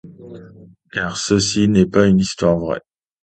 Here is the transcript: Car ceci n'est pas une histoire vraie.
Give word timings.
Car 0.93 1.15
ceci 1.15 1.67
n'est 1.67 1.85
pas 1.85 2.07
une 2.07 2.17
histoire 2.17 2.57
vraie. 2.57 2.81